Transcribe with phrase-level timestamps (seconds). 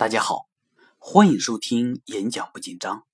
[0.00, 0.46] 大家好，
[0.96, 3.04] 欢迎收听演讲不紧张。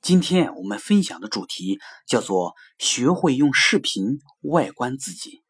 [0.00, 5.42] 今天我们分享的主题叫做“学会用视频外观自己”。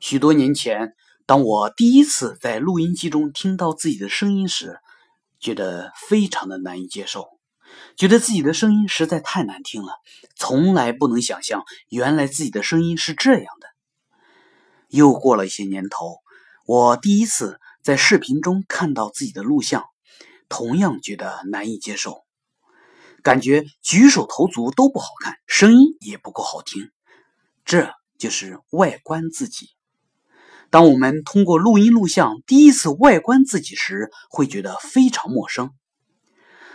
[0.00, 0.94] 许多年前，
[1.26, 4.80] 当我第一次在录音机中听到自己的声音时，
[5.38, 7.28] 觉得非常的难以接受，
[7.94, 9.92] 觉得自己的声音实在太难听了，
[10.34, 13.68] 从来不能想象原来自己的声音是这样的。
[14.88, 16.20] 又过了一些年头，
[16.64, 17.60] 我第一次。
[17.88, 19.82] 在视频中看到自己的录像，
[20.50, 22.18] 同样觉得难以接受，
[23.22, 26.90] 感觉举手投足都不好看，声音也不够好听。
[27.64, 29.70] 这就是外观自己。
[30.68, 35.70] 当我们通过录音录像第一次外观自己时，会觉得非常陌生。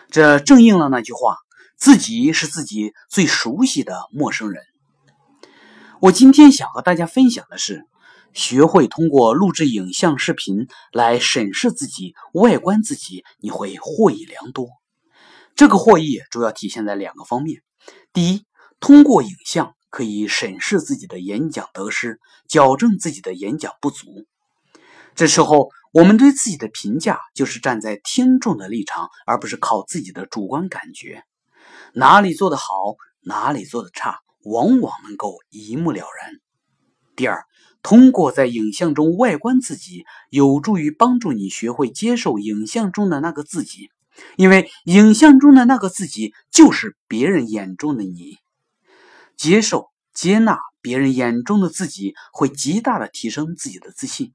[0.09, 1.37] 这正应了那句话
[1.77, 4.63] ：“自己是自己最熟悉的陌生人。”
[6.01, 7.85] 我今天想和大家分享的是。
[8.33, 14.67] 学会通过录制影像、视频来审视自己、外观自己，你会获益良多。
[15.55, 17.61] 这个获益主要体现在两个方面：
[18.11, 18.45] 第一，
[18.79, 24.25] 通过影像可以审视自己的演讲得失，矫正自己的演讲不足。
[25.15, 31.23] 这时候，我们对自己的评价就是站在听众的立场，而不是靠自己的主观感觉。
[31.93, 32.65] 哪里做得好，
[33.21, 36.31] 哪里做得差，往往能够一目了然。
[37.15, 37.43] 第二。
[37.83, 43.89] 通过在影像中外观自己，有助于帮助你学会接受影像中的那个自己，
[44.37, 48.37] 因为影像中的那个自己就是别人眼中的你。
[49.35, 54.31] 接受、接纳别人眼中的自己，会极大的提升自己的自信。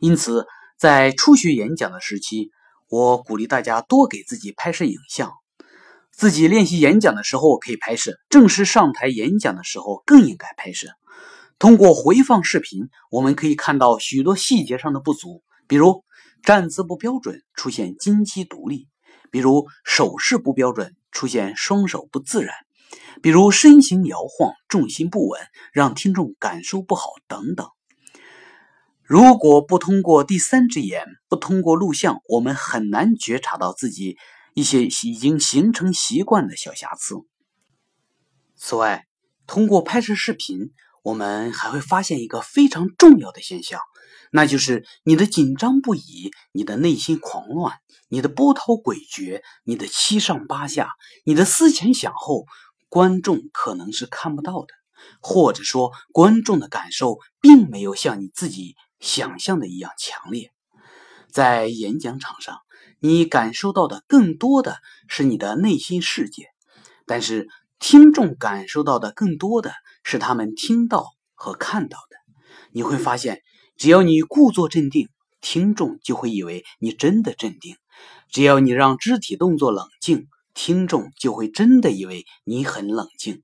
[0.00, 2.50] 因此，在初学演讲的时期，
[2.90, 5.32] 我鼓励大家多给自己拍摄影像，
[6.10, 10.88] 自己练习演讲的时候可以拍摄，正式上台演讲的时候更应该拍摄。
[11.64, 16.04] 通过回放视频，我们可以看到许多细节上的不足，比如
[16.42, 18.86] 站姿不标准，出现金鸡独立；
[19.30, 22.52] 比如手势不标准，出现双手不自然；
[23.22, 25.40] 比如身形摇晃，重心不稳，
[25.72, 27.66] 让听众感受不好等等。
[29.02, 34.18] 如果不通过第三只眼，不通过录像，我们很难觉察到自己
[34.52, 37.14] 一些已经形成习惯的小瑕疵。
[38.54, 39.06] 此外，
[39.46, 40.74] 通过拍摄视频。
[41.04, 43.78] 我们还会发现一个非常重要的现象，
[44.32, 47.74] 那就是你的紧张不已，你的内心狂乱，
[48.08, 50.88] 你的波涛诡谲，你的七上八下，
[51.24, 52.46] 你的思前想后，
[52.88, 54.68] 观众可能是看不到的，
[55.20, 60.52] 或者说观众的感受并没有像你自己想象的一样强烈。
[61.30, 62.60] 在演讲场上，
[62.98, 66.48] 你感受到的更多的是你的内心世界，
[67.04, 69.72] 但是听众感受到的更多的。
[70.06, 72.16] 是他们听到和看到的。
[72.72, 73.40] 你会发现，
[73.74, 75.08] 只要你故作镇定，
[75.40, 77.76] 听众就会以为你真的镇定；
[78.28, 83.42] 只要你让肢体动作冷静，听众就会真的以为你很冷静，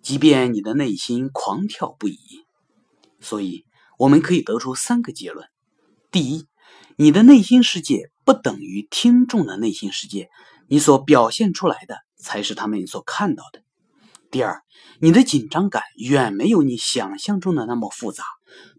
[0.00, 2.18] 即便你的内心狂跳不已。
[3.20, 3.66] 所以，
[3.98, 5.46] 我们可以得出三个结论：
[6.10, 6.46] 第一，
[6.96, 10.30] 你的内心世界不等于听众的内心世界，
[10.68, 13.62] 你所表现出来的才是他们所看到的。
[14.30, 14.62] 第二，
[15.00, 18.24] 你的紧张感远没有你想象中的那么复杂，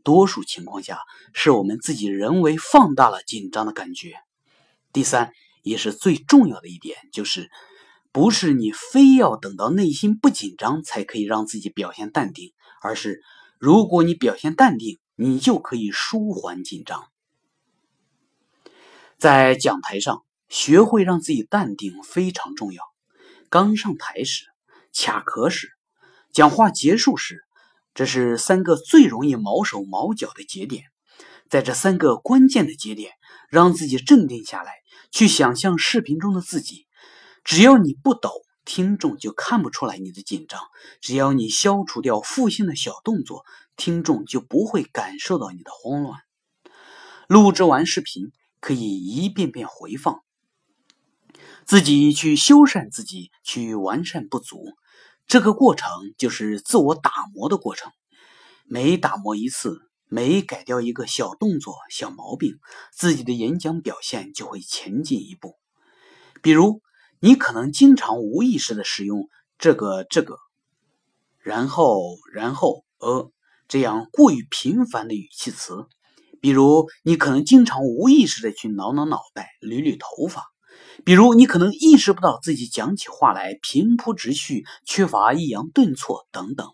[0.04, 1.00] 多数情况下
[1.34, 4.16] 是我们自己人为放大了紧张的感觉。
[4.92, 5.32] 第三，
[5.64, 7.50] 也是最重要的一点，就是
[8.12, 13.22] 不是你非要等到内心不紧张才可以让自己表现淡定，而是
[13.58, 17.06] 如果你表现淡定，你就可以舒缓紧张。
[19.18, 22.84] 在讲台上，学会让自己淡定非常重要。
[23.50, 24.46] 刚上台时。
[25.00, 25.70] 卡壳时，
[26.34, 27.44] 讲话结束时，
[27.94, 30.86] 这是三个最容易毛手毛脚的节点。
[31.50, 33.12] 在这三个关键的节点，
[33.50, 34.74] 让自己镇定下来，
[35.12, 36.88] 去想象视频中的自己。
[37.44, 38.32] 只要你不抖，
[38.66, 40.60] 听众就看不出来你的紧张；
[41.00, 46.20] 只要你消除掉负性的小动作，听众就不会感受到你的慌乱。
[47.28, 50.24] 录制完视频，可以一遍遍回放，
[51.68, 54.64] 自己去修缮自己，去完善不足。
[55.26, 57.92] 这个过程就是自我打磨的过程，
[58.64, 62.58] 每打磨一次，每改掉一个小动作、小毛病，
[62.94, 65.56] 自己的演讲表现就会前进一步。
[66.42, 66.82] 比如，
[67.20, 69.28] 你可能经常无意识的使用
[69.58, 70.38] 这个、这个，
[71.40, 73.30] 然后、然后、呃
[73.68, 75.90] 这样过于频繁的语气词；
[76.40, 80.46] 比如，你可能经常无意识的去挠挠脑袋、捋捋头发。
[81.06, 86.74] 比如，你可能意识不到自己讲起话来平铺直叙，缺乏抑扬顿挫等等，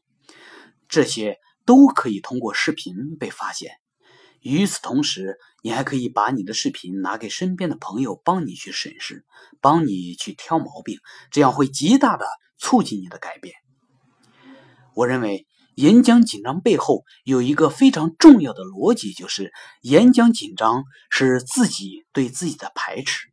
[0.88, 3.72] 这些都可以通过视频被发现。
[4.42, 9.26] 与此同时，你还可以把你的视频拿给身边的朋友，帮你去审视，
[9.62, 11.00] 帮你去挑毛病，
[11.32, 12.26] 这样会极大的
[12.58, 13.56] 促进你的改变。
[14.96, 15.46] 我认为。
[15.78, 19.52] 演讲紧张背后有一个非常重要的逻辑，就是
[19.82, 23.33] 演讲紧张是自己对自己的排斥。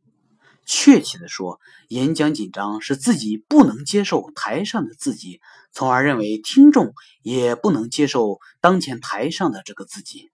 [0.73, 1.59] 确切的说，
[1.89, 5.41] 演讲紧张是自己不能接受台上的自己，
[5.73, 10.31] 从而认为听众也不能接受当前台上的这个自己。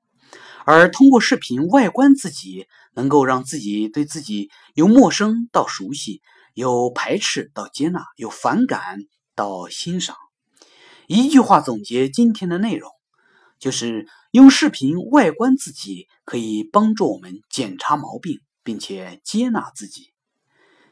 [0.64, 6.22] 而通过视频外观自己，能够让自己对自己由陌生到熟悉，
[6.54, 9.00] 由排斥到接纳，由反感
[9.34, 10.16] 到欣赏。
[11.08, 12.92] 一句话总结今天的内容，
[13.58, 20.12] 就是用视频外观自己，可以帮助我们检查毛病，并且接纳自己。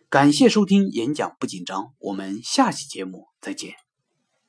[0.09, 3.84] 感谢收听演讲不紧张，我们下期节目再见。